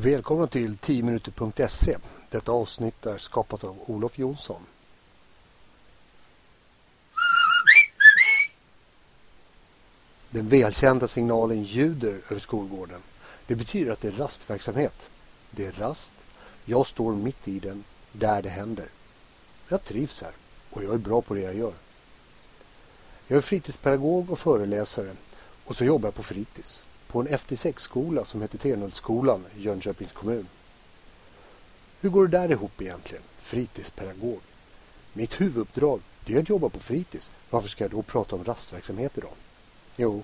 Välkomna 0.00 0.46
till 0.46 0.76
10minuter.se. 0.76 1.96
Detta 2.30 2.52
avsnitt 2.52 3.06
är 3.06 3.18
skapat 3.18 3.64
av 3.64 3.76
Olof 3.86 4.18
Jonsson. 4.18 4.62
Den 10.30 10.48
välkända 10.48 11.08
signalen 11.08 11.62
ljuder 11.62 12.20
över 12.30 12.40
skolgården. 12.40 13.00
Det 13.46 13.54
betyder 13.54 13.92
att 13.92 14.00
det 14.00 14.08
är 14.08 14.12
rastverksamhet. 14.12 15.10
Det 15.50 15.66
är 15.66 15.72
rast. 15.72 16.12
Jag 16.64 16.86
står 16.86 17.14
mitt 17.14 17.48
i 17.48 17.58
den, 17.58 17.84
där 18.12 18.42
det 18.42 18.50
händer. 18.50 18.86
Jag 19.68 19.84
trivs 19.84 20.22
här 20.22 20.32
och 20.70 20.84
jag 20.84 20.94
är 20.94 20.98
bra 20.98 21.22
på 21.22 21.34
det 21.34 21.40
jag 21.40 21.54
gör. 21.54 21.74
Jag 23.28 23.36
är 23.36 23.40
fritidspedagog 23.40 24.30
och 24.30 24.38
föreläsare 24.38 25.16
och 25.64 25.76
så 25.76 25.84
jobbar 25.84 26.06
jag 26.06 26.14
på 26.14 26.22
fritids 26.22 26.84
på 27.08 27.20
en 27.20 27.28
FT6-skola 27.28 28.24
som 28.24 28.42
heter 28.42 28.58
Tenhultsskolan 28.58 29.44
i 29.56 29.62
Jönköpings 29.62 30.12
kommun. 30.12 30.48
Hur 32.00 32.10
går 32.10 32.26
det 32.26 32.38
där 32.38 32.50
ihop 32.50 32.82
egentligen? 32.82 33.22
Fritidspedagog. 33.38 34.40
Mitt 35.12 35.40
huvuduppdrag 35.40 36.00
det 36.28 36.34
är 36.34 36.40
att 36.40 36.48
jobba 36.48 36.68
på 36.68 36.80
fritids. 36.80 37.30
Varför 37.50 37.68
ska 37.68 37.84
jag 37.84 37.90
då 37.90 38.02
prata 38.02 38.36
om 38.36 38.44
rastverksamhet 38.44 39.18
idag? 39.18 39.32
Jo, 39.96 40.22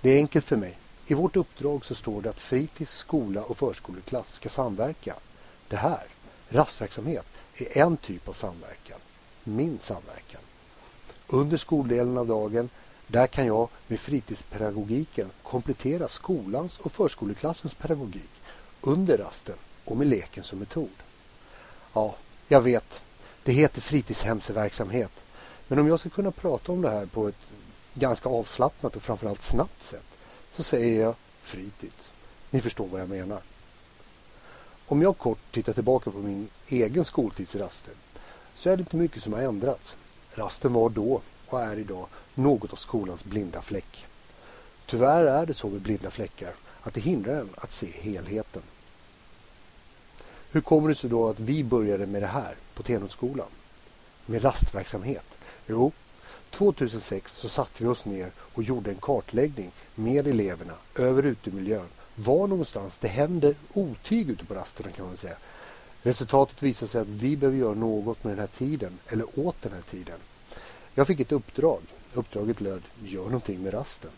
det 0.00 0.10
är 0.10 0.16
enkelt 0.16 0.44
för 0.44 0.56
mig. 0.56 0.78
I 1.06 1.14
vårt 1.14 1.36
uppdrag 1.36 1.86
så 1.86 1.94
står 1.94 2.22
det 2.22 2.30
att 2.30 2.40
fritids, 2.40 2.92
skola 2.92 3.42
och 3.42 3.58
förskoleklass 3.58 4.32
ska 4.32 4.48
samverka. 4.48 5.14
Det 5.68 5.76
här, 5.76 6.04
rastverksamhet, 6.48 7.26
är 7.54 7.82
en 7.82 7.96
typ 7.96 8.28
av 8.28 8.32
samverkan. 8.32 8.98
Min 9.44 9.78
samverkan. 9.78 10.40
Under 11.26 11.56
skoldelen 11.56 12.18
av 12.18 12.26
dagen 12.26 12.68
där 13.10 13.26
kan 13.26 13.46
jag 13.46 13.68
med 13.86 14.00
fritidspedagogiken 14.00 15.30
komplettera 15.42 16.08
skolans 16.08 16.78
och 16.78 16.92
förskoleklassens 16.92 17.74
pedagogik 17.74 18.30
under 18.80 19.18
rasten 19.18 19.56
och 19.84 19.96
med 19.96 20.06
leken 20.06 20.44
som 20.44 20.58
metod. 20.58 20.90
Ja, 21.92 22.14
jag 22.48 22.60
vet, 22.60 23.04
det 23.44 23.52
heter 23.52 23.80
fritidshemsverksamhet. 23.80 25.24
Men 25.68 25.78
om 25.78 25.88
jag 25.88 26.00
ska 26.00 26.08
kunna 26.08 26.30
prata 26.30 26.72
om 26.72 26.82
det 26.82 26.90
här 26.90 27.06
på 27.06 27.28
ett 27.28 27.52
ganska 27.94 28.28
avslappnat 28.28 28.96
och 28.96 29.02
framförallt 29.02 29.42
snabbt 29.42 29.82
sätt 29.82 30.06
så 30.50 30.62
säger 30.62 31.00
jag 31.00 31.14
fritids. 31.42 32.12
Ni 32.50 32.60
förstår 32.60 32.86
vad 32.86 33.00
jag 33.00 33.08
menar. 33.08 33.40
Om 34.86 35.02
jag 35.02 35.18
kort 35.18 35.38
tittar 35.50 35.72
tillbaka 35.72 36.10
på 36.10 36.18
min 36.18 36.48
egen 36.68 37.04
skoltidsraster 37.04 37.94
så 38.56 38.70
är 38.70 38.76
det 38.76 38.80
inte 38.80 38.96
mycket 38.96 39.22
som 39.22 39.32
har 39.32 39.40
ändrats. 39.40 39.96
Rasten 40.34 40.72
var 40.72 40.88
då 40.88 41.20
och 41.52 41.62
är 41.62 41.78
idag 41.78 42.06
något 42.34 42.72
av 42.72 42.76
skolans 42.76 43.24
blinda 43.24 43.62
fläck. 43.62 44.06
Tyvärr 44.86 45.24
är 45.24 45.46
det 45.46 45.54
så 45.54 45.68
med 45.68 45.80
blinda 45.80 46.10
fläckar 46.10 46.54
att 46.82 46.94
det 46.94 47.00
hindrar 47.00 47.34
en 47.34 47.48
att 47.54 47.72
se 47.72 47.86
helheten. 47.86 48.62
Hur 50.52 50.60
kommer 50.60 50.88
det 50.88 50.94
sig 50.94 51.10
då 51.10 51.28
att 51.28 51.40
vi 51.40 51.64
började 51.64 52.06
med 52.06 52.22
det 52.22 52.26
här 52.26 52.54
på 52.74 52.82
Tenhultsskolan? 52.82 53.46
Med 54.26 54.44
rastverksamhet? 54.44 55.38
Jo, 55.66 55.92
2006 56.50 57.36
så 57.36 57.48
satte 57.48 57.82
vi 57.82 57.88
oss 57.88 58.04
ner 58.04 58.30
och 58.38 58.62
gjorde 58.62 58.90
en 58.90 58.96
kartläggning 58.96 59.70
med 59.94 60.26
eleverna 60.26 60.74
över 60.96 61.22
utemiljön. 61.22 61.88
Var 62.14 62.46
någonstans 62.46 62.98
det 62.98 63.08
händer 63.08 63.54
otyg 63.72 64.30
ute 64.30 64.44
på 64.44 64.54
rasterna 64.54 64.90
kan 64.90 65.06
man 65.06 65.16
säga. 65.16 65.36
Resultatet 66.02 66.62
visar 66.62 66.86
sig 66.86 67.00
att 67.00 67.08
vi 67.08 67.36
behöver 67.36 67.58
göra 67.58 67.74
något 67.74 68.24
med 68.24 68.32
den 68.32 68.38
här 68.38 68.46
tiden, 68.46 68.98
eller 69.06 69.38
åt 69.46 69.62
den 69.62 69.72
här 69.72 69.82
tiden. 69.82 70.18
Jag 71.00 71.06
fick 71.06 71.20
ett 71.20 71.32
uppdrag. 71.32 71.80
Uppdraget 72.14 72.60
löd 72.60 72.82
Gör 73.04 73.24
någonting 73.24 73.62
med 73.62 73.74
rasten. 73.74 74.10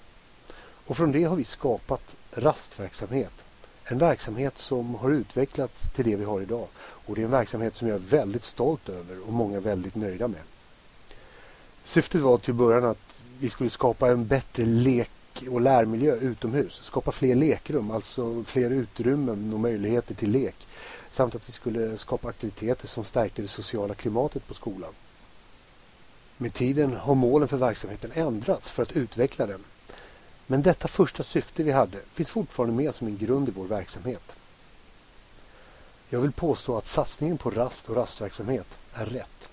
Och 0.87 0.97
från 0.97 1.13
det 1.13 1.25
har 1.25 1.37
vi 1.37 1.45
skapat 1.45 2.17
rastverksamhet. 2.33 3.33
En 3.85 3.99
verksamhet 3.99 4.59
som 4.59 4.95
har 4.95 5.11
utvecklats 5.11 5.91
till 5.95 6.05
det 6.05 6.17
vi 6.17 6.25
har 6.25 6.41
idag. 6.41 6.67
Och 6.81 7.15
det 7.15 7.21
är 7.21 7.25
en 7.25 7.31
verksamhet 7.31 7.77
som 7.77 7.89
jag 7.89 7.95
är 7.95 8.01
väldigt 8.01 8.45
stolt 8.45 8.89
över 8.89 9.27
och 9.27 9.33
många 9.33 9.57
är 9.57 9.61
väldigt 9.61 9.95
nöjda 9.95 10.29
med. 10.29 10.41
Syftet 11.85 12.21
var 12.21 12.39
till 12.39 12.55
början 12.55 12.85
att 12.85 13.23
vi 13.39 13.51
skulle 13.51 13.71
skapa 13.71 14.09
en 14.09 14.27
bättre 14.27 14.65
lek 14.65 15.11
och 15.51 15.61
lärmiljö 15.61 16.15
utomhus. 16.15 16.75
Skapa 16.83 17.13
fler 17.13 17.35
lekrum, 17.35 17.91
alltså 17.91 18.45
fler 18.45 18.71
utrymmen 18.71 19.53
och 19.53 19.61
möjligheter 19.61 20.15
till 20.15 20.31
lek. 20.31 20.67
Samt 21.11 21.35
att 21.35 21.49
vi 21.49 21.53
skulle 21.53 21.99
skapa 21.99 22.29
aktiviteter 22.29 22.87
som 22.87 23.05
stärkte 23.05 23.43
det 23.43 23.49
sociala 23.49 23.95
klimatet 23.95 24.47
på 24.49 24.55
skolan. 24.55 24.93
Med 26.43 26.55
tiden 26.55 26.97
har 26.97 27.15
målen 27.15 27.49
för 27.49 27.57
verksamheten 27.57 28.13
ändrats 28.15 28.71
för 28.71 28.83
att 28.83 28.93
utveckla 28.93 29.47
den. 29.47 29.65
Men 30.47 30.63
detta 30.63 30.89
första 30.89 31.23
syfte 31.23 31.63
vi 31.63 31.73
hade 31.73 31.99
finns 32.13 32.31
fortfarande 32.31 32.75
med 32.75 32.95
som 32.95 33.07
en 33.07 33.19
grund 33.19 33.49
i 33.49 33.53
vår 33.53 33.67
verksamhet. 33.67 34.37
Jag 36.09 36.21
vill 36.21 36.33
påstå 36.33 36.77
att 36.77 36.87
satsningen 36.87 37.39
på 37.39 37.51
rast 37.51 37.89
och 37.89 37.97
rastverksamhet 37.97 38.79
är 38.93 39.07
rätt. 39.07 39.51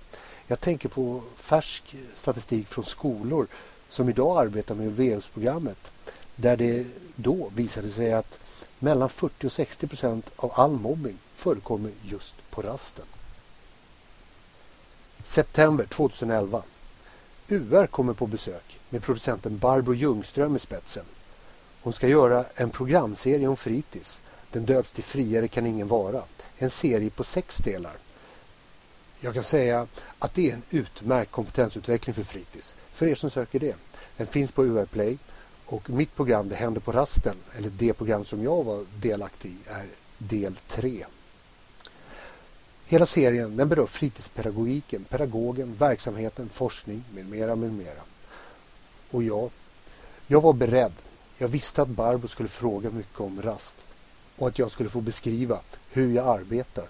Jag 0.48 0.60
tänker 0.60 0.90
på 0.90 1.22
färsk 1.36 1.96
statistik 2.16 2.68
från 2.68 2.86
skolor 2.86 3.48
som 3.90 4.10
idag 4.10 4.38
arbetar 4.38 4.76
med 4.76 4.96
VUS-programmet 4.96 5.92
där 6.36 6.58
det 6.58 6.86
då 7.16 7.52
visade 7.56 7.90
sig 7.90 8.14
att 8.14 8.40
mellan 8.80 9.10
40 9.10 9.48
och 9.48 9.52
60 9.52 9.88
procent 9.88 10.32
av 10.36 10.52
all 10.56 10.72
mobbing 10.72 11.18
förekommer 11.34 11.92
just 12.04 12.36
på 12.50 12.62
rasten. 12.62 13.06
September 15.24 15.86
2011 15.86 16.64
UR 17.52 17.88
kommer 17.88 18.14
på 18.14 18.28
besök 18.28 18.80
med 18.90 19.04
producenten 19.04 19.58
Barbro 19.58 19.94
Ljungström 19.94 20.56
i 20.56 20.60
spetsen. 20.60 21.06
Hon 21.82 21.94
ska 21.94 22.08
göra 22.08 22.46
en 22.56 22.70
programserie 22.70 23.48
om 23.48 23.58
fritids. 23.58 24.22
Den 24.52 24.66
döps 24.66 24.92
till 24.92 25.04
Friare 25.04 25.48
kan 25.48 25.66
ingen 25.66 25.88
vara. 25.88 26.24
En 26.58 26.70
serie 26.70 27.10
på 27.10 27.24
sex 27.24 27.58
delar. 27.58 27.94
Jag 29.20 29.34
kan 29.34 29.44
säga 29.44 29.88
att 30.20 30.34
det 30.34 30.50
är 30.50 30.54
en 30.54 30.62
utmärkt 30.70 31.32
kompetensutveckling 31.32 32.14
för 32.14 32.24
fritids. 32.24 32.74
För 32.92 33.08
er 33.08 33.16
som 33.16 33.30
söker 33.30 33.60
det. 33.60 33.76
Den 34.18 34.28
finns 34.28 34.52
på 34.52 34.66
UR 34.66 34.86
Play 34.86 35.18
och 35.66 35.90
mitt 35.90 36.16
program 36.16 36.50
Det 36.50 36.56
händer 36.56 36.82
på 36.82 36.92
rasten, 36.92 37.36
eller 37.58 37.70
det 37.70 37.94
program 37.94 38.26
som 38.26 38.44
jag 38.44 38.64
var 38.64 38.86
delaktig 39.02 39.50
i, 39.50 39.70
är 39.70 39.86
del 40.18 40.56
3. 40.68 41.06
Hela 42.90 43.06
serien 43.06 43.58
den 43.58 43.70
berör 43.70 43.86
fritidspedagogiken, 43.86 45.04
pedagogen, 45.04 45.76
verksamheten, 45.76 46.50
forskning 46.50 47.04
med 47.14 47.26
mera, 47.26 47.56
med 47.56 47.74
mera. 47.74 48.02
Och 49.12 49.24
jag, 49.24 49.50
jag 50.28 50.42
var 50.42 50.54
beredd. 50.54 50.94
Jag 51.38 51.48
visste 51.48 51.82
att 51.82 51.88
Barbro 51.88 52.28
skulle 52.28 52.50
fråga 52.50 52.90
mycket 52.90 53.20
om 53.20 53.42
rast 53.42 53.88
och 54.38 54.48
att 54.48 54.60
jag 54.60 54.72
skulle 54.72 54.90
få 54.90 55.02
beskriva 55.02 55.60
hur 55.92 56.14
jag 56.14 56.28
arbetar. 56.28 56.86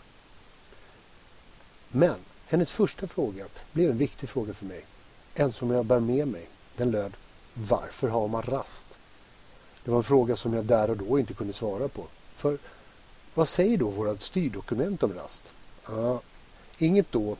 Men 1.89 2.15
hennes 2.45 2.71
första 2.71 3.07
fråga 3.07 3.45
blev 3.71 3.89
en 3.89 3.97
viktig 3.97 4.29
fråga 4.29 4.53
för 4.53 4.65
mig. 4.65 4.85
En 5.35 5.53
som 5.53 5.71
jag 5.71 5.85
bär 5.85 5.99
med 5.99 6.27
mig. 6.27 6.49
Den 6.75 6.91
löd 6.91 7.13
Varför 7.53 8.07
har 8.07 8.27
man 8.27 8.41
rast? 8.41 8.85
Det 9.83 9.91
var 9.91 9.97
en 9.97 10.03
fråga 10.03 10.35
som 10.35 10.53
jag 10.53 10.65
där 10.65 10.89
och 10.89 10.97
då 10.97 11.19
inte 11.19 11.33
kunde 11.33 11.53
svara 11.53 11.87
på. 11.87 12.05
För 12.35 12.57
vad 13.33 13.47
säger 13.47 13.77
då 13.77 13.89
våra 13.89 14.17
styrdokument 14.17 15.03
om 15.03 15.13
rast? 15.13 15.53
Ja, 15.91 16.21
inget 16.77 17.11
då. 17.11 17.37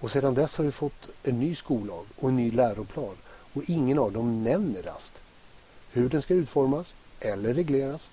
Och 0.00 0.10
sedan 0.10 0.34
dess 0.34 0.56
har 0.56 0.64
vi 0.64 0.72
fått 0.72 1.08
en 1.22 1.40
ny 1.40 1.54
skollag 1.54 2.06
och 2.18 2.28
en 2.28 2.36
ny 2.36 2.50
läroplan. 2.50 3.16
Och 3.52 3.62
ingen 3.66 3.98
av 3.98 4.12
dem 4.12 4.42
nämner 4.42 4.82
rast. 4.82 5.14
Hur 5.90 6.08
den 6.08 6.22
ska 6.22 6.34
utformas 6.34 6.94
eller 7.20 7.54
regleras. 7.54 8.10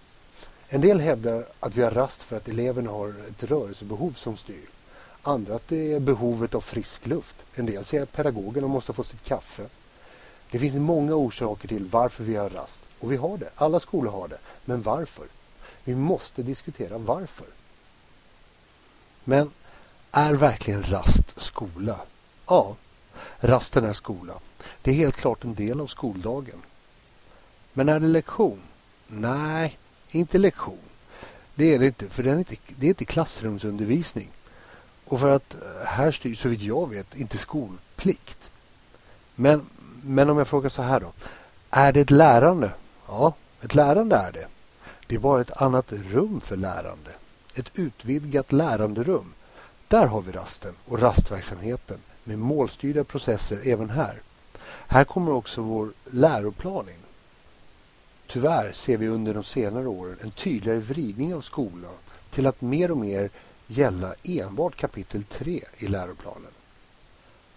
En 0.67 0.81
del 0.81 0.99
hävdar 0.99 1.45
att 1.59 1.75
vi 1.75 1.81
har 1.81 1.91
rast 1.91 2.23
för 2.23 2.37
att 2.37 2.47
eleverna 2.47 2.91
har 2.91 3.15
ett 3.29 3.43
rörelsebehov 3.43 4.11
som 4.11 4.37
styr. 4.37 4.69
Andra 5.21 5.55
att 5.55 5.67
det 5.67 5.93
är 5.93 5.99
behovet 5.99 6.55
av 6.55 6.61
frisk 6.61 7.07
luft. 7.07 7.35
En 7.55 7.65
del 7.65 7.85
säger 7.85 8.03
att 8.03 8.11
pedagogerna 8.11 8.67
måste 8.67 8.93
få 8.93 9.03
sitt 9.03 9.23
kaffe. 9.23 9.65
Det 10.51 10.59
finns 10.59 10.75
många 10.75 11.15
orsaker 11.15 11.67
till 11.67 11.85
varför 11.85 12.23
vi 12.23 12.35
har 12.35 12.49
rast. 12.49 12.79
Och 12.99 13.11
vi 13.11 13.15
har 13.15 13.37
det. 13.37 13.49
Alla 13.55 13.79
skolor 13.79 14.11
har 14.11 14.27
det. 14.27 14.37
Men 14.65 14.81
varför? 14.81 15.25
Vi 15.83 15.95
måste 15.95 16.43
diskutera 16.43 16.97
varför. 16.97 17.47
Men 19.23 19.51
är 20.11 20.33
verkligen 20.33 20.83
rast 20.83 21.39
skola? 21.39 21.99
Ja, 22.47 22.75
rasten 23.39 23.85
är 23.85 23.93
skola. 23.93 24.33
Det 24.81 24.91
är 24.91 24.95
helt 24.95 25.17
klart 25.17 25.43
en 25.43 25.55
del 25.55 25.81
av 25.81 25.87
skoldagen. 25.87 26.61
Men 27.73 27.89
är 27.89 27.99
det 27.99 28.07
lektion? 28.07 28.61
Nej, 29.07 29.77
inte 30.09 30.37
lektion. 30.37 30.79
Det 31.55 31.73
är 31.73 31.79
det 31.79 31.85
inte, 31.85 32.09
för 32.09 32.23
det 32.23 32.31
är 32.31 32.37
inte, 32.37 32.55
det 32.77 32.85
är 32.85 32.89
inte 32.89 33.05
klassrumsundervisning. 33.05 34.29
Och 35.05 35.19
för 35.19 35.29
att 35.29 35.53
eh, 35.53 35.85
här 35.85 36.11
styr, 36.11 36.35
så 36.35 36.49
vitt 36.49 36.61
jag 36.61 36.89
vet, 36.89 37.15
inte 37.15 37.37
skolplikt. 37.37 38.49
Men, 39.35 39.65
men 40.03 40.29
om 40.29 40.37
jag 40.37 40.47
frågar 40.47 40.69
så 40.69 40.81
här 40.81 40.99
då. 40.99 41.11
Är 41.69 41.93
det 41.93 42.01
ett 42.01 42.11
lärande? 42.11 42.71
Ja, 43.07 43.33
ett 43.61 43.75
lärande 43.75 44.15
är 44.15 44.31
det. 44.31 44.47
Det 45.07 45.15
är 45.15 45.19
bara 45.19 45.41
ett 45.41 45.61
annat 45.61 45.91
rum 45.91 46.41
för 46.41 46.57
lärande. 46.57 47.11
Ett 47.55 47.71
utvidgat 47.73 48.51
läranderum. 48.51 49.33
Där 49.89 50.07
har 50.07 50.21
vi 50.21 50.31
rasten 50.31 50.75
och 50.85 50.99
rastverksamheten 51.01 51.97
med 52.23 52.39
målstyrda 52.39 53.03
processer 53.03 53.59
även 53.63 53.89
här. 53.89 54.21
Här 54.87 55.03
kommer 55.03 55.31
också 55.31 55.61
vår 55.61 55.93
läroplan 56.11 56.89
in. 56.89 56.95
Tyvärr 58.27 58.71
ser 58.71 58.97
vi 58.97 59.07
under 59.07 59.33
de 59.33 59.43
senare 59.43 59.87
åren 59.87 60.17
en 60.21 60.31
tydligare 60.31 60.79
vridning 60.79 61.35
av 61.35 61.41
skolan 61.41 61.91
till 62.29 62.47
att 62.47 62.61
mer 62.61 62.91
och 62.91 62.97
mer 62.97 63.29
gälla 63.67 64.15
enbart 64.23 64.75
kapitel 64.75 65.23
3 65.23 65.63
i 65.77 65.87
läroplanen. 65.87 66.51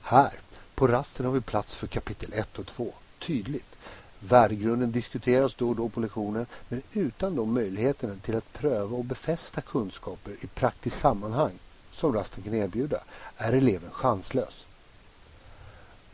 Här, 0.01 0.33
på 0.75 0.87
rasten, 0.87 1.27
har 1.27 1.33
vi 1.33 1.41
plats 1.41 1.75
för 1.75 1.87
kapitel 1.87 2.33
1 2.33 2.59
och 2.59 2.67
2, 2.67 2.93
tydligt. 3.19 3.79
Värdegrunden 4.19 4.93
diskuteras 4.93 5.55
då 5.55 5.69
och 5.69 5.77
då 5.77 5.89
på 5.89 6.01
lektionen 6.01 6.47
men 6.69 6.83
utan 6.93 7.37
de 7.37 7.55
möjligheterna 7.55 8.15
till 8.23 8.37
att 8.37 8.53
pröva 8.53 8.97
och 8.97 9.05
befästa 9.05 9.61
kunskaper 9.61 10.37
i 10.41 10.47
praktiskt 10.47 10.99
sammanhang 10.99 11.59
som 11.93 12.13
rasten 12.13 12.45
kan 12.45 12.55
erbjuda 12.55 13.01
är 13.37 13.53
eleven 13.53 13.91
chanslös. 13.91 14.67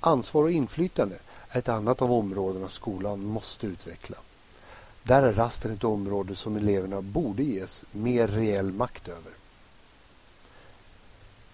Ansvar 0.01 0.43
och 0.43 0.51
inflytande 0.51 1.19
är 1.49 1.59
ett 1.59 1.69
annat 1.69 2.03
av 2.03 2.13
områdena 2.13 2.69
skolan 2.69 3.25
måste 3.25 3.67
utveckla. 3.67 4.17
Där 5.03 5.23
är 5.23 5.33
rasten 5.33 5.73
ett 5.73 5.85
område 5.85 6.35
som 6.35 6.57
eleverna 6.57 7.01
borde 7.01 7.43
ges 7.43 7.85
mer 7.93 8.29
reell 8.29 8.73
makt 8.73 9.09
över. 9.09 9.33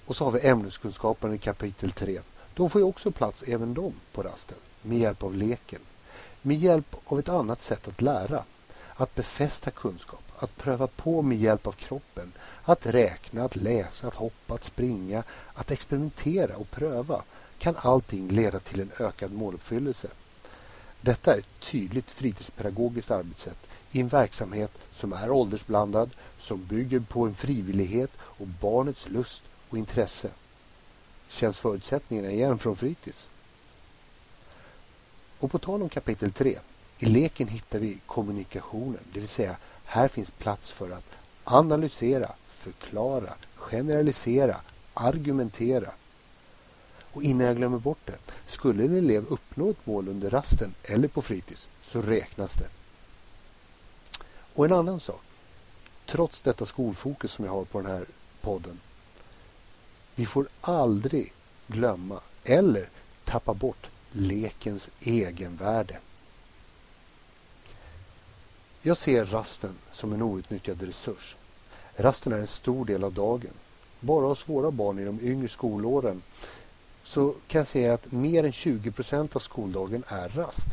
Och 0.06 0.16
så 0.16 0.24
har 0.24 0.30
vi 0.30 0.48
ämneskunskapen 0.48 1.34
i 1.34 1.38
kapitel 1.38 1.92
3. 1.92 2.20
De 2.54 2.70
får 2.70 2.80
ju 2.80 2.86
också 2.86 3.10
plats 3.10 3.42
även 3.42 3.74
de 3.74 3.92
på 4.12 4.22
rasten 4.22 4.58
med 4.82 4.98
hjälp 4.98 5.22
av 5.22 5.34
leken. 5.34 5.80
Med 6.42 6.56
hjälp 6.56 6.96
av 7.04 7.18
ett 7.18 7.28
annat 7.28 7.62
sätt 7.62 7.88
att 7.88 8.02
lära. 8.02 8.44
Att 8.96 9.14
befästa 9.14 9.70
kunskap, 9.70 10.23
att 10.38 10.56
pröva 10.56 10.86
på 10.86 11.22
med 11.22 11.38
hjälp 11.38 11.66
av 11.66 11.72
kroppen. 11.72 12.32
Att 12.62 12.86
räkna, 12.86 13.44
att 13.44 13.56
läsa, 13.56 14.08
att 14.08 14.14
hoppa, 14.14 14.54
att 14.54 14.64
springa, 14.64 15.22
att 15.54 15.70
experimentera 15.70 16.56
och 16.56 16.70
pröva 16.70 17.22
kan 17.58 17.76
allting 17.78 18.28
leda 18.28 18.60
till 18.60 18.80
en 18.80 18.90
ökad 18.98 19.32
måluppfyllelse. 19.32 20.08
Detta 21.00 21.34
är 21.34 21.38
ett 21.38 21.60
tydligt 21.60 22.10
fritidspedagogiskt 22.10 23.10
arbetssätt 23.10 23.58
i 23.92 24.00
en 24.00 24.08
verksamhet 24.08 24.72
som 24.90 25.12
är 25.12 25.30
åldersblandad, 25.30 26.10
som 26.38 26.64
bygger 26.64 27.00
på 27.00 27.26
en 27.26 27.34
frivillighet 27.34 28.10
och 28.18 28.46
barnets 28.46 29.08
lust 29.08 29.42
och 29.68 29.78
intresse. 29.78 30.30
Känns 31.28 31.58
förutsättningarna 31.58 32.30
igen 32.30 32.58
från 32.58 32.76
fritids? 32.76 33.30
Och 35.38 35.50
på 35.50 35.58
tal 35.58 35.82
om 35.82 35.88
kapitel 35.88 36.32
3. 36.32 36.58
I 36.98 37.06
leken 37.06 37.48
hittar 37.48 37.78
vi 37.78 37.98
kommunikationen, 38.06 39.00
det 39.12 39.20
vill 39.20 39.28
säga 39.28 39.56
här 39.94 40.08
finns 40.08 40.30
plats 40.30 40.70
för 40.70 40.90
att 40.90 41.16
analysera, 41.44 42.32
förklara, 42.48 43.34
generalisera, 43.56 44.60
argumentera. 44.94 45.90
Och 47.12 47.22
innan 47.22 47.46
jag 47.46 47.56
glömmer 47.56 47.78
bort 47.78 47.98
det, 48.04 48.18
skulle 48.46 48.84
en 48.84 48.96
elev 48.96 49.26
uppnå 49.28 49.70
ett 49.70 49.86
mål 49.86 50.08
under 50.08 50.30
rasten 50.30 50.74
eller 50.82 51.08
på 51.08 51.22
fritids 51.22 51.68
så 51.82 52.02
räknas 52.02 52.54
det. 52.54 52.68
Och 54.54 54.64
en 54.64 54.72
annan 54.72 55.00
sak. 55.00 55.22
Trots 56.06 56.42
detta 56.42 56.66
skolfokus 56.66 57.32
som 57.32 57.44
jag 57.44 57.52
har 57.52 57.64
på 57.64 57.80
den 57.80 57.90
här 57.90 58.06
podden. 58.40 58.80
Vi 60.14 60.26
får 60.26 60.48
aldrig 60.60 61.32
glömma 61.66 62.20
eller 62.44 62.88
tappa 63.24 63.54
bort 63.54 63.90
lekens 64.12 64.90
egenvärde. 65.00 65.98
Jag 68.86 68.96
ser 68.96 69.24
rasten 69.24 69.74
som 69.92 70.12
en 70.12 70.22
outnyttjad 70.22 70.82
resurs. 70.82 71.36
Rasten 71.96 72.32
är 72.32 72.38
en 72.38 72.46
stor 72.46 72.84
del 72.84 73.04
av 73.04 73.12
dagen. 73.12 73.50
Bara 74.00 74.26
hos 74.26 74.48
våra 74.48 74.70
barn 74.70 74.98
i 74.98 75.04
de 75.04 75.20
yngre 75.20 75.48
skolåren 75.48 76.22
så 77.02 77.34
kan 77.46 77.58
jag 77.58 77.66
säga 77.66 77.94
att 77.94 78.12
mer 78.12 78.44
än 78.44 78.52
20 78.52 78.92
procent 78.92 79.36
av 79.36 79.40
skoldagen 79.40 80.04
är 80.08 80.28
rast. 80.28 80.66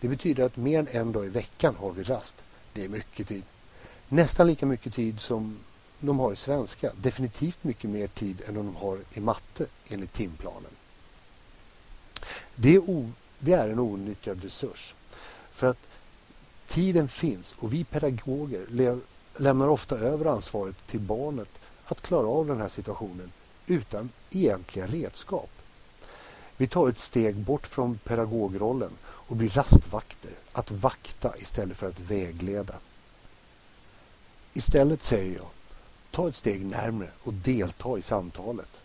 Det 0.00 0.08
betyder 0.08 0.44
att 0.44 0.56
mer 0.56 0.78
än 0.78 0.88
en 0.88 1.12
dag 1.12 1.26
i 1.26 1.28
veckan 1.28 1.76
har 1.76 1.90
vi 1.90 2.02
rast. 2.02 2.44
Det 2.72 2.84
är 2.84 2.88
mycket 2.88 3.28
tid. 3.28 3.42
Nästan 4.08 4.46
lika 4.46 4.66
mycket 4.66 4.94
tid 4.94 5.20
som 5.20 5.58
de 6.00 6.18
har 6.18 6.32
i 6.32 6.36
svenska. 6.36 6.92
Definitivt 6.96 7.64
mycket 7.64 7.90
mer 7.90 8.06
tid 8.06 8.42
än 8.48 8.54
de 8.54 8.76
har 8.76 8.98
i 9.12 9.20
matte 9.20 9.66
enligt 9.88 10.12
timplanen. 10.12 10.72
Det 12.54 12.74
är, 12.74 12.78
o, 12.78 13.12
det 13.38 13.52
är 13.52 13.68
en 13.68 13.78
outnyttjad 13.78 14.44
resurs. 14.44 14.94
För 15.50 15.66
att 15.66 15.88
tiden 16.68 17.08
finns 17.08 17.54
och 17.58 17.72
vi 17.72 17.84
pedagoger 17.84 18.66
lämnar 19.36 19.68
ofta 19.68 19.98
över 19.98 20.26
ansvaret 20.26 20.86
till 20.86 21.00
barnet 21.00 21.48
att 21.84 22.02
klara 22.02 22.26
av 22.26 22.46
den 22.46 22.60
här 22.60 22.68
situationen 22.68 23.32
utan 23.66 24.10
egentliga 24.30 24.86
redskap. 24.86 25.50
Vi 26.56 26.68
tar 26.68 26.88
ett 26.88 26.98
steg 26.98 27.36
bort 27.36 27.66
från 27.66 27.98
pedagogrollen 27.98 28.90
och 29.04 29.36
blir 29.36 29.48
rastvakter, 29.48 30.30
att 30.52 30.70
vakta 30.70 31.38
istället 31.38 31.76
för 31.76 31.88
att 31.88 32.00
vägleda. 32.00 32.74
Istället 34.52 35.02
säger 35.02 35.36
jag, 35.36 35.46
ta 36.10 36.28
ett 36.28 36.36
steg 36.36 36.66
närmre 36.66 37.08
och 37.22 37.34
delta 37.34 37.98
i 37.98 38.02
samtalet. 38.02 38.80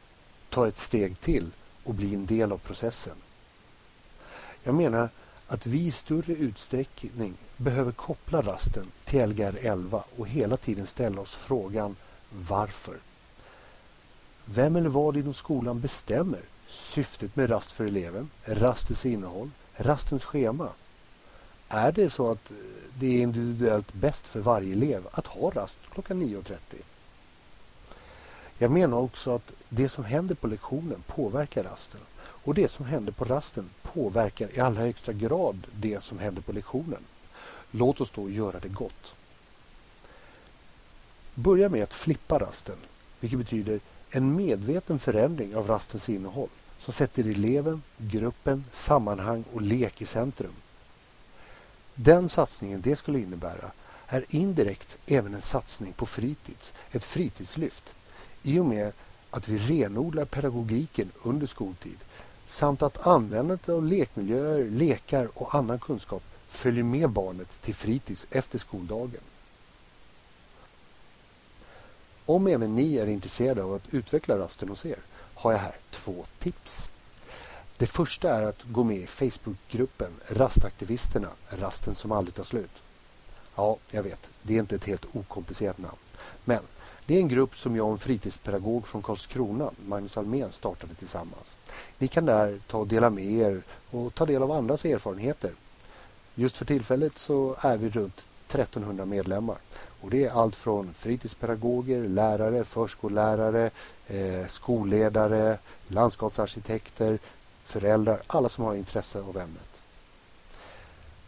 Ta 0.50 0.68
ett 0.68 0.78
steg 0.78 1.20
till 1.20 1.52
och 1.84 1.94
bli 1.94 2.14
en 2.14 2.26
del 2.26 2.52
av 2.52 2.58
processen. 2.58 3.16
Jag 4.64 4.76
menar 4.76 5.10
att 5.48 5.66
vi 5.66 5.86
i 5.86 5.92
större 5.92 6.34
utsträckning 6.34 7.34
behöver 7.58 7.92
koppla 7.92 8.42
rasten 8.42 8.92
till 9.06 9.30
Lgr 9.30 9.58
11 9.62 10.04
och 10.18 10.28
hela 10.28 10.58
tiden 10.58 10.88
ställa 10.88 11.22
oss 11.22 11.36
frågan 11.36 11.96
varför. 12.30 12.98
Vem 14.46 14.76
eller 14.76 14.90
vad 14.90 15.18
inom 15.18 15.34
skolan 15.34 15.80
bestämmer 15.80 16.42
syftet 16.68 17.36
med 17.36 17.50
rast 17.50 17.72
för 17.72 17.86
eleven, 17.86 18.30
rastens 18.46 19.06
innehåll, 19.06 19.50
rastens 19.76 20.24
schema? 20.24 20.70
Är 21.68 21.92
det 21.92 22.10
så 22.10 22.32
att 22.32 22.52
eh, 22.52 22.58
det 23.00 23.08
är 23.08 23.22
individuellt 23.22 23.94
bäst 23.94 24.28
för 24.28 24.40
varje 24.40 24.74
elev 24.74 25.08
att 25.12 25.28
ha 25.28 25.50
rast 25.50 25.78
klockan 25.94 26.22
9.30? 26.22 26.58
Jag 28.58 28.72
menar 28.72 28.98
också 28.98 29.36
att 29.36 29.52
det 29.70 29.90
som 29.90 30.04
händer 30.04 30.36
på 30.36 30.48
lektionen 30.48 31.04
påverkar 31.08 31.64
rasten 31.64 32.02
och 32.44 32.54
det 32.54 32.72
som 32.72 32.86
händer 32.86 33.12
på 33.12 33.26
rasten 33.26 33.70
påverkar 33.82 34.58
i 34.58 34.60
allra 34.60 34.82
högsta 34.82 35.14
grad 35.14 35.68
det 35.76 36.04
som 36.04 36.20
händer 36.20 36.42
på 36.42 36.52
lektionen. 36.52 37.04
Låt 37.72 38.02
oss 38.02 38.12
då 38.16 38.30
göra 38.30 38.60
det 38.60 38.68
gott. 38.68 39.16
Börja 41.36 41.70
med 41.70 41.84
att 41.84 41.94
flippa 41.94 42.40
rasten, 42.40 42.78
vilket 43.20 43.40
betyder 43.40 43.80
en 44.10 44.36
medveten 44.36 45.00
förändring 45.00 45.56
av 45.56 45.68
rastens 45.68 46.10
innehåll 46.10 46.50
som 46.80 46.94
sätter 46.94 47.24
eleven, 47.24 47.82
gruppen, 47.98 48.66
sammanhang 48.72 49.44
och 49.54 49.62
lek 49.62 50.02
i 50.02 50.06
centrum. 50.06 50.54
Den 51.96 52.30
satsningen 52.30 52.82
det 52.82 52.96
skulle 52.96 53.20
innebära 53.20 53.72
är 54.08 54.26
indirekt 54.30 54.98
även 55.06 55.34
en 55.34 55.42
satsning 55.42 55.94
på 55.94 56.06
fritids, 56.06 56.74
ett 56.92 57.04
fritidslyft, 57.04 57.96
i 58.44 58.60
och 58.60 58.66
med 58.66 58.94
att 59.30 59.48
vi 59.48 59.58
renodlar 59.58 60.26
pedagogiken 60.26 61.12
under 61.24 61.48
skoltid 61.48 61.98
samt 62.54 62.82
att 62.82 63.08
användandet 63.08 63.70
av 63.70 63.86
lekmiljöer, 63.86 64.66
lekar 64.66 65.30
och 65.34 65.56
annan 65.56 65.80
kunskap 65.80 66.24
följer 66.48 66.84
med 66.84 67.10
barnet 67.10 67.62
till 67.62 67.76
fritids 67.76 68.28
efter 68.32 68.60
skoldagen. 68.60 69.22
Om 72.26 72.48
även 72.48 72.76
ni 72.76 72.98
är 72.98 73.06
intresserade 73.06 73.64
av 73.64 73.74
att 73.74 73.94
utveckla 73.94 74.38
rasten 74.38 74.70
hos 74.70 74.86
er 74.86 75.00
har 75.34 75.52
jag 75.52 75.60
här 75.60 75.76
två 75.92 76.26
tips. 76.40 76.90
Det 77.78 77.88
första 77.88 78.30
är 78.30 78.44
att 78.44 78.64
gå 78.64 78.84
med 78.84 78.98
i 78.98 79.08
Facebookgruppen 79.08 80.12
Rastaktivisterna, 80.28 81.30
rasten 81.50 81.96
som 81.96 82.12
aldrig 82.12 82.36
tar 82.36 82.44
slut. 82.44 82.82
Ja, 83.56 83.78
jag 83.90 84.04
vet, 84.04 84.30
det 84.42 84.56
är 84.56 84.60
inte 84.60 84.76
ett 84.76 84.86
helt 84.86 85.06
okomplicerat 85.16 85.78
namn. 85.78 85.98
Men 86.46 86.60
det 87.06 87.16
är 87.16 87.20
en 87.20 87.28
grupp 87.28 87.56
som 87.56 87.76
jag 87.76 87.86
och 87.86 87.92
en 87.92 87.98
fritidspedagog 87.98 88.88
från 88.88 89.02
Karlskrona, 89.02 89.72
Magnus 89.86 90.18
Almén, 90.18 90.52
startade 90.52 90.94
tillsammans. 90.94 91.56
Ni 91.98 92.08
kan 92.08 92.26
där 92.26 92.60
ta 92.68 92.78
och 92.78 92.88
dela 92.88 93.10
med 93.10 93.26
er 93.26 93.62
och 93.92 94.14
ta 94.14 94.26
del 94.26 94.44
av 94.44 94.52
andras 94.52 94.86
erfarenheter. 94.86 95.52
Just 96.36 96.58
för 96.58 96.66
tillfället 96.66 97.18
så 97.18 97.56
är 97.60 97.78
vi 97.78 97.90
runt 97.90 98.28
1300 98.48 99.06
medlemmar. 99.06 99.58
Och 100.02 100.10
det 100.10 100.24
är 100.26 100.32
allt 100.32 100.56
från 100.56 100.94
fritidspedagoger, 100.94 102.08
lärare, 102.08 102.64
förskollärare, 102.64 103.72
eh, 104.08 104.48
skolledare, 104.48 105.58
landskapsarkitekter, 105.88 107.20
föräldrar, 107.64 108.22
alla 108.28 108.50
som 108.50 108.64
har 108.64 108.76
intresse 108.76 109.20
av 109.20 109.38
ämnet. 109.38 109.82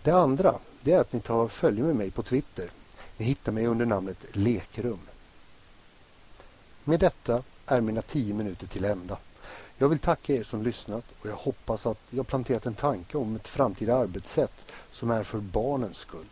Det 0.04 0.12
andra 0.12 0.56
det 0.82 0.92
är 0.92 1.00
att 1.00 1.14
ni 1.14 1.20
tar 1.20 1.48
följe 1.48 1.84
med 1.84 1.96
mig 1.96 2.12
på 2.12 2.24
Twitter. 2.24 2.70
Ni 3.18 3.26
hittar 3.26 3.52
mig 3.52 3.68
under 3.68 3.86
namnet 3.86 4.26
Lekrum. 4.32 5.00
Med 6.88 7.00
detta 7.00 7.44
är 7.66 7.82
mina 7.82 8.02
tio 8.02 8.34
minuter 8.34 8.68
till 8.68 8.86
ända. 8.86 9.18
Jag 9.78 9.90
vill 9.90 10.00
tacka 10.00 10.34
er 10.34 10.44
som 10.44 10.64
lyssnat 10.64 11.04
och 11.20 11.26
jag 11.26 11.36
hoppas 11.36 11.86
att 11.86 12.00
jag 12.10 12.28
planterat 12.28 12.66
en 12.66 12.74
tanke 12.74 13.18
om 13.18 13.36
ett 13.36 13.48
framtida 13.48 13.96
arbetssätt 13.96 14.66
som 14.92 15.12
är 15.12 15.24
för 15.24 15.40
barnens 15.40 15.98
skull. 15.98 16.26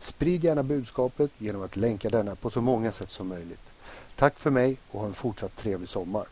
Sprid 0.00 0.44
gärna 0.44 0.62
budskapet 0.62 1.30
genom 1.38 1.62
att 1.62 1.76
länka 1.76 2.10
denna 2.10 2.34
på 2.34 2.50
så 2.50 2.60
många 2.60 2.92
sätt 2.92 3.10
som 3.10 3.28
möjligt. 3.28 3.72
Tack 4.16 4.38
för 4.38 4.50
mig 4.50 4.76
och 4.90 5.00
ha 5.00 5.06
en 5.06 5.14
fortsatt 5.14 5.56
trevlig 5.56 5.88
sommar. 5.88 6.26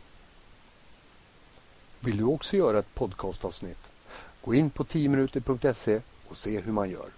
Vill 2.01 2.17
du 2.17 2.25
också 2.25 2.57
göra 2.57 2.79
ett 2.79 2.95
podcastavsnitt? 2.95 3.89
Gå 4.45 4.55
in 4.55 4.71
på 4.71 4.85
10minuter.se 4.85 6.01
och 6.29 6.37
se 6.37 6.61
hur 6.61 6.73
man 6.73 6.91
gör. 6.91 7.09